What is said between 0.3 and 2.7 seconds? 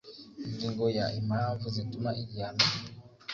Ingingo ya impamvu zituma igihano